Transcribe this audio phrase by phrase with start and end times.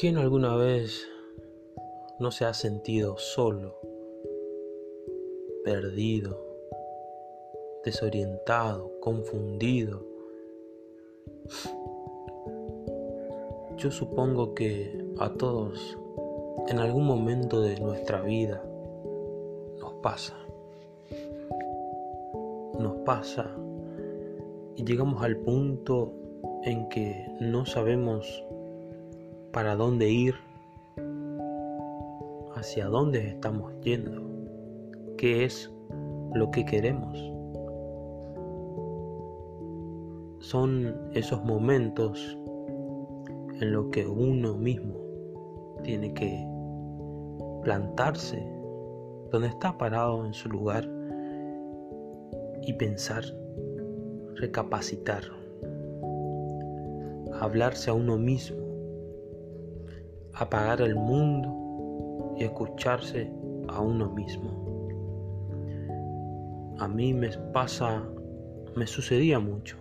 [0.00, 1.06] ¿Quién alguna vez
[2.18, 3.76] no se ha sentido solo,
[5.62, 6.40] perdido,
[7.84, 10.02] desorientado, confundido?
[13.76, 15.98] Yo supongo que a todos
[16.68, 18.64] en algún momento de nuestra vida
[19.80, 20.38] nos pasa.
[22.78, 23.54] Nos pasa
[24.76, 26.14] y llegamos al punto
[26.64, 28.46] en que no sabemos
[29.52, 30.34] para dónde ir,
[32.54, 34.22] hacia dónde estamos yendo,
[35.16, 35.70] qué es
[36.34, 37.18] lo que queremos.
[40.40, 42.38] Son esos momentos
[43.60, 44.94] en los que uno mismo
[45.82, 46.46] tiene que
[47.62, 48.42] plantarse
[49.30, 50.88] donde está parado en su lugar
[52.62, 53.24] y pensar,
[54.36, 55.22] recapacitar,
[57.40, 58.59] hablarse a uno mismo,
[60.40, 63.30] apagar el mundo y escucharse
[63.68, 64.50] a uno mismo.
[66.78, 68.02] A mí me pasa,
[68.74, 69.76] me sucedía mucho.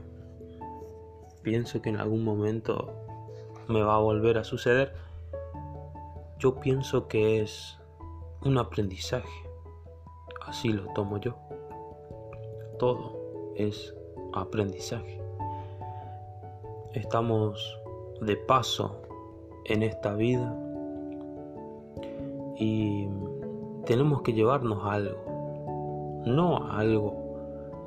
[1.44, 2.94] Pienso que en algún momento
[3.70, 4.92] me va a volver a suceder.
[6.40, 7.80] Yo pienso que es
[8.44, 9.30] un aprendizaje.
[10.46, 11.38] Así lo tomo yo.
[12.80, 13.96] Todo es
[14.34, 15.22] aprendizaje.
[16.94, 17.80] Estamos
[18.20, 19.09] de paso
[19.66, 20.56] en esta vida
[22.58, 23.08] y
[23.86, 25.18] tenemos que llevarnos algo,
[26.26, 27.16] no algo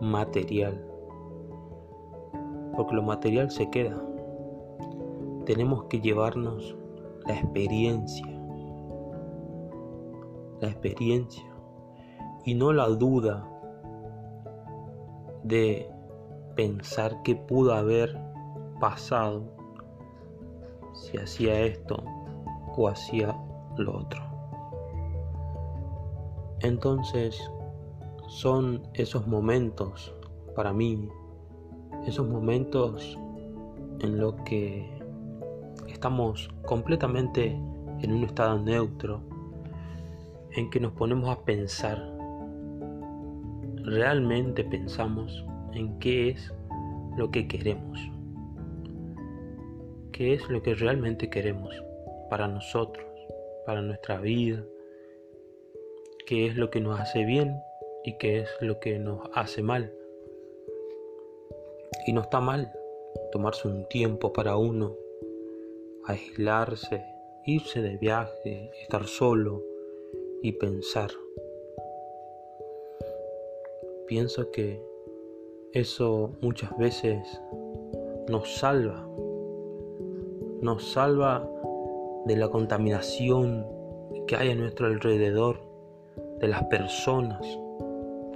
[0.00, 0.82] material,
[2.74, 4.02] porque lo material se queda.
[5.44, 6.76] Tenemos que llevarnos
[7.26, 8.26] la experiencia,
[10.60, 11.44] la experiencia
[12.44, 13.48] y no la duda
[15.44, 15.90] de
[16.56, 18.18] pensar que pudo haber
[18.80, 19.61] pasado
[20.94, 22.02] si hacía esto
[22.76, 23.36] o hacía
[23.76, 24.22] lo otro.
[26.60, 27.40] Entonces
[28.28, 30.14] son esos momentos
[30.54, 31.08] para mí,
[32.06, 33.18] esos momentos
[34.00, 34.88] en los que
[35.88, 37.46] estamos completamente
[38.00, 39.20] en un estado neutro,
[40.52, 41.98] en que nos ponemos a pensar,
[43.84, 46.52] realmente pensamos en qué es
[47.16, 47.98] lo que queremos,
[50.12, 51.74] qué es lo que realmente queremos
[52.30, 53.06] para nosotros,
[53.66, 54.64] para nuestra vida,
[56.26, 57.60] qué es lo que nos hace bien
[58.04, 59.92] y qué es lo que nos hace mal.
[62.06, 62.72] Y no está mal
[63.32, 64.96] tomarse un tiempo para uno,
[66.06, 67.04] aislarse,
[67.46, 69.62] irse de viaje, estar solo,
[70.42, 71.10] y pensar.
[74.06, 74.82] Pienso que
[75.72, 77.40] eso muchas veces
[78.28, 79.08] nos salva,
[80.62, 81.44] nos salva
[82.24, 83.66] de la contaminación
[84.28, 85.60] que hay a nuestro alrededor,
[86.38, 87.40] de las personas,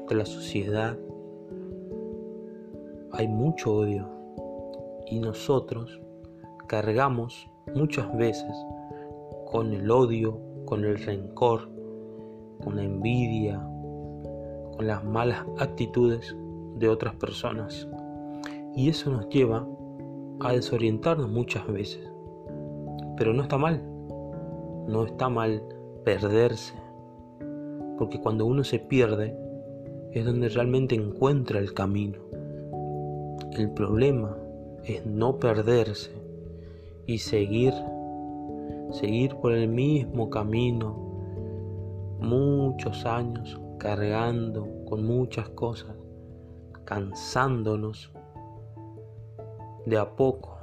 [0.08, 0.98] de la sociedad.
[3.12, 4.08] Hay mucho odio
[5.06, 6.00] y nosotros
[6.66, 8.52] cargamos muchas veces
[9.46, 11.68] con el odio, con el rencor,
[12.64, 13.60] con la envidia,
[14.76, 16.36] con las malas actitudes
[16.74, 17.88] de otras personas.
[18.74, 19.64] Y eso nos lleva
[20.40, 22.15] a desorientarnos muchas veces.
[23.16, 23.82] Pero no está mal.
[24.88, 25.62] No está mal
[26.04, 26.74] perderse.
[27.98, 29.36] Porque cuando uno se pierde
[30.12, 32.18] es donde realmente encuentra el camino.
[33.52, 34.36] El problema
[34.84, 36.12] es no perderse
[37.06, 37.72] y seguir,
[38.90, 41.06] seguir por el mismo camino
[42.20, 45.94] muchos años cargando con muchas cosas,
[46.84, 48.12] cansándonos
[49.84, 50.55] de a poco,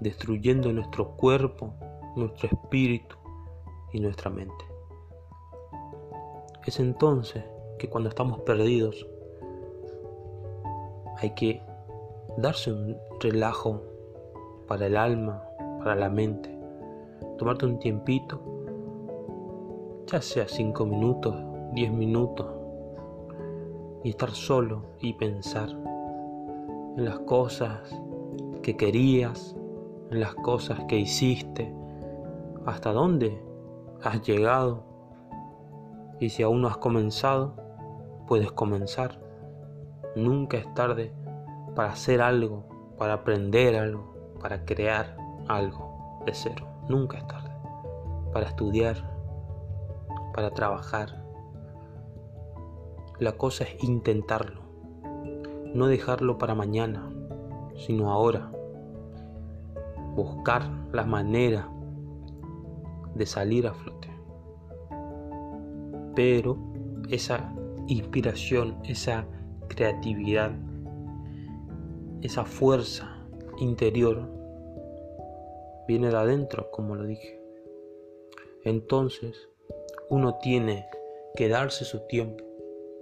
[0.00, 1.74] destruyendo nuestro cuerpo,
[2.16, 3.16] nuestro espíritu
[3.92, 4.64] y nuestra mente.
[6.66, 7.44] Es entonces
[7.78, 9.06] que cuando estamos perdidos
[11.18, 11.62] hay que
[12.36, 13.82] darse un relajo
[14.66, 15.42] para el alma,
[15.78, 16.56] para la mente,
[17.38, 18.40] tomarte un tiempito
[20.10, 21.36] ya sea 5 minutos,
[21.74, 22.46] 10 minutos,
[24.02, 25.68] y estar solo y pensar
[26.96, 27.80] en las cosas
[28.62, 29.56] que querías,
[30.18, 31.72] las cosas que hiciste,
[32.66, 33.40] hasta dónde
[34.02, 34.84] has llegado,
[36.18, 37.54] y si aún no has comenzado,
[38.26, 39.20] puedes comenzar.
[40.16, 41.12] Nunca es tarde
[41.74, 42.64] para hacer algo,
[42.98, 45.16] para aprender algo, para crear
[45.48, 46.66] algo de cero.
[46.88, 47.50] Nunca es tarde.
[48.32, 48.96] Para estudiar,
[50.34, 51.24] para trabajar.
[53.18, 54.62] La cosa es intentarlo,
[55.74, 57.10] no dejarlo para mañana,
[57.76, 58.50] sino ahora.
[60.22, 61.66] Buscar la manera
[63.14, 64.08] de salir a flote.
[66.14, 66.58] Pero
[67.08, 67.54] esa
[67.86, 69.24] inspiración, esa
[69.68, 70.52] creatividad,
[72.20, 73.26] esa fuerza
[73.60, 74.28] interior
[75.88, 77.40] viene de adentro, como lo dije.
[78.64, 79.48] Entonces,
[80.10, 80.84] uno tiene
[81.34, 82.44] que darse su tiempo,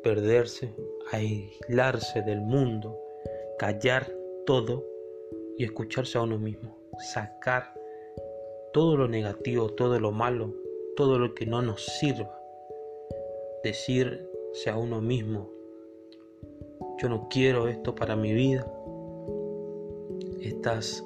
[0.05, 0.73] perderse,
[1.11, 2.97] aislarse del mundo,
[3.59, 4.09] callar
[4.47, 4.85] todo
[5.57, 7.75] y escucharse a uno mismo, sacar
[8.73, 10.55] todo lo negativo, todo lo malo,
[10.97, 12.39] todo lo que no nos sirva.
[13.63, 15.51] Decirse a uno mismo,
[16.99, 18.67] yo no quiero esto para mi vida.
[20.41, 21.05] Estas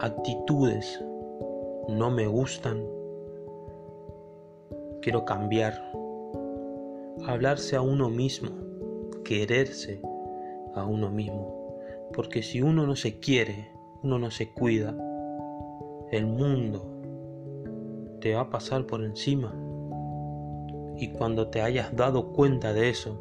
[0.00, 1.00] actitudes
[1.88, 2.84] no me gustan.
[5.00, 5.74] Quiero cambiar.
[7.26, 8.50] Hablarse a uno mismo,
[9.24, 10.00] quererse
[10.74, 11.76] a uno mismo.
[12.12, 13.70] Porque si uno no se quiere,
[14.02, 14.96] uno no se cuida,
[16.12, 16.86] el mundo
[18.20, 19.52] te va a pasar por encima.
[20.96, 23.18] Y cuando te hayas dado cuenta de eso,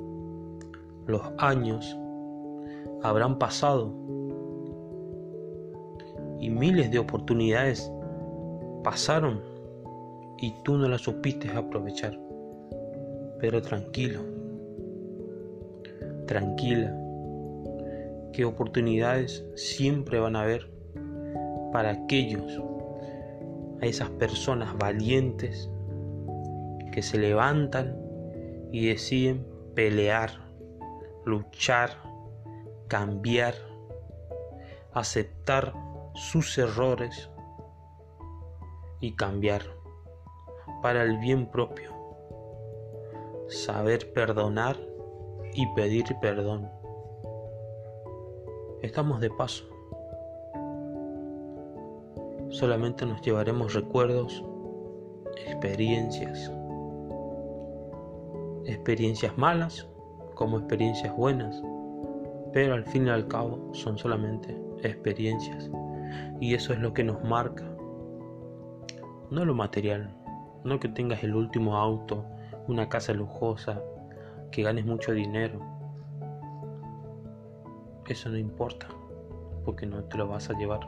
[1.08, 1.98] los años
[3.02, 3.92] habrán pasado
[6.40, 7.92] y miles de oportunidades
[8.84, 9.42] pasaron
[10.38, 12.20] y tú no las supiste aprovechar.
[13.40, 14.20] Pero tranquilo,
[16.28, 16.96] tranquila,
[18.34, 20.70] que oportunidades siempre van a haber
[21.72, 22.60] para aquellos,
[23.82, 25.70] a esas personas valientes
[26.92, 27.98] que se levantan
[28.72, 30.32] y deciden pelear,
[31.26, 31.92] luchar,
[32.88, 33.56] cambiar,
[34.94, 35.74] aceptar
[36.14, 37.30] sus errores
[39.00, 39.64] y cambiar
[40.82, 41.92] para el bien propio.
[43.48, 44.78] Saber perdonar
[45.54, 46.70] y pedir perdón.
[48.82, 49.71] Estamos de paso.
[52.52, 54.44] Solamente nos llevaremos recuerdos,
[55.48, 56.52] experiencias.
[58.66, 59.88] Experiencias malas
[60.36, 61.62] como experiencias buenas.
[62.54, 65.70] Pero al fin y al cabo son solamente experiencias.
[66.40, 67.72] Y eso es lo que nos marca
[69.32, 70.14] no lo material,
[70.66, 72.26] no que tengas el último auto,
[72.68, 73.82] una casa lujosa,
[74.52, 75.58] que ganes mucho dinero.
[78.08, 78.90] Eso no importa,
[79.64, 80.82] porque no te lo vas a llevar.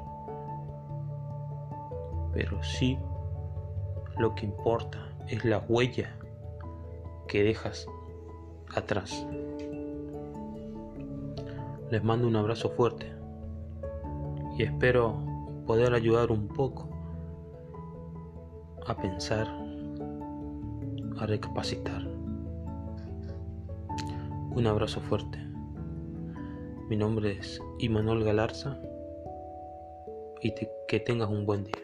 [2.33, 2.97] Pero sí,
[4.17, 4.97] lo que importa
[5.27, 6.15] es la huella
[7.27, 7.87] que dejas
[8.75, 9.25] atrás.
[11.91, 13.11] Les mando un abrazo fuerte
[14.57, 15.17] y espero
[15.67, 16.89] poder ayudar un poco
[18.87, 19.47] a pensar,
[21.19, 22.03] a recapacitar.
[24.55, 25.39] Un abrazo fuerte.
[26.89, 28.77] Mi nombre es Imanol Galarza
[30.41, 30.53] y
[30.87, 31.82] que tengas un buen día.